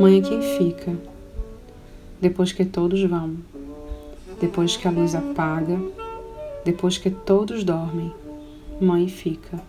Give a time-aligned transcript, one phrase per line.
[0.00, 0.96] Mãe é quem fica,
[2.20, 3.36] depois que todos vão,
[4.40, 5.80] depois que a luz apaga,
[6.64, 8.12] depois que todos dormem.
[8.80, 9.60] Mãe fica.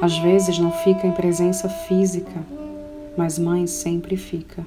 [0.00, 2.44] Às vezes não fica em presença física,
[3.16, 4.64] mas mãe sempre fica.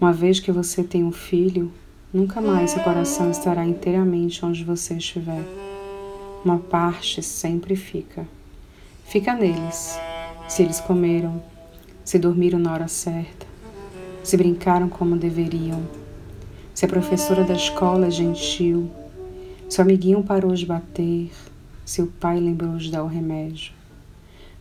[0.00, 1.72] Uma vez que você tem um filho,
[2.12, 5.44] nunca mais seu coração estará inteiramente onde você estiver.
[6.44, 8.26] Uma parte sempre fica.
[9.04, 9.98] Fica neles,
[10.48, 11.42] se eles comeram,
[12.04, 13.47] se dormiram na hora certa,
[14.28, 15.80] se brincaram como deveriam,
[16.74, 18.90] se a professora da escola é gentil,
[19.70, 21.30] se o amiguinho parou de bater,
[21.82, 23.72] se o pai lembrou de dar o remédio.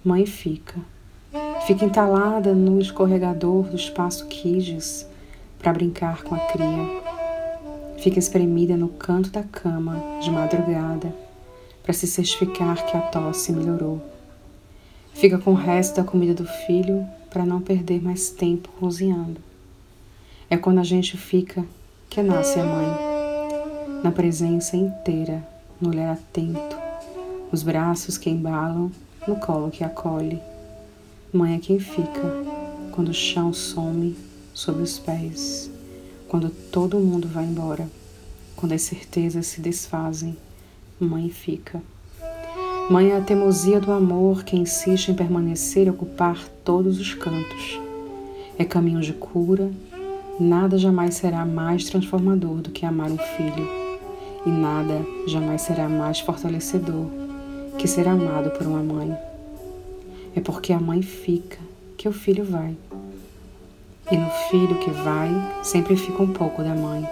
[0.05, 0.79] Mãe fica.
[1.65, 5.05] Fica entalada no escorregador do espaço Kids
[5.59, 7.01] para brincar com a cria.
[7.97, 11.13] Fica espremida no canto da cama de madrugada
[11.83, 14.01] para se certificar que a tosse melhorou.
[15.13, 19.45] Fica com o resto da comida do filho para não perder mais tempo cozinhando.
[20.49, 21.65] É quando a gente fica
[22.09, 22.87] que nasce a mãe,
[24.01, 25.45] na presença inteira,
[25.81, 26.77] no olhar atento,
[27.51, 28.89] os braços que embalam,
[29.27, 30.39] no colo que acolhe.
[31.33, 32.21] Mãe é quem fica
[32.93, 34.15] quando o chão some
[34.53, 35.69] sob os pés,
[36.29, 37.89] quando todo mundo vai embora,
[38.55, 40.37] quando as certezas se desfazem.
[40.97, 41.81] Mãe fica.
[42.89, 47.81] Mãe é a teimosia do amor que insiste em permanecer e ocupar todos os cantos.
[48.57, 49.69] É caminho de cura,
[50.39, 53.67] nada jamais será mais transformador do que amar um filho,
[54.45, 57.07] e nada jamais será mais fortalecedor
[57.77, 59.15] que ser amado por uma mãe.
[60.35, 61.57] É porque a mãe fica
[61.97, 62.75] que o filho vai.
[64.11, 65.29] E no filho que vai,
[65.63, 67.07] sempre fica um pouco da mãe.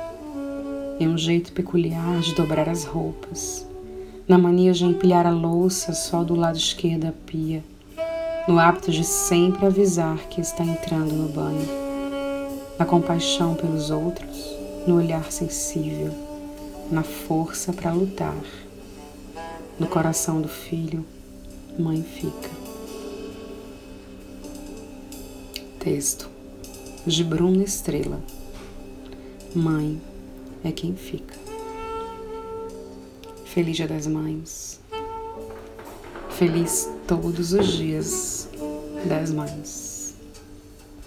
[1.00, 3.68] É um jeito peculiar de dobrar as roupas,
[4.28, 7.64] na mania de empilhar a louça só do lado esquerdo da pia,
[8.48, 11.85] no hábito de sempre avisar que está entrando no banho,
[12.78, 14.56] na compaixão pelos outros,
[14.86, 16.14] no olhar sensível,
[16.92, 18.36] na força para lutar.
[19.80, 21.06] No coração do filho,
[21.78, 22.50] mãe fica.
[25.80, 26.30] Texto
[27.06, 28.20] de Bruna Estrela.
[29.54, 30.02] Mãe
[30.64, 31.36] é quem fica.
[33.46, 34.80] Feliz Dia das Mães.
[36.32, 38.50] Feliz todos os dias
[39.08, 39.95] das mães.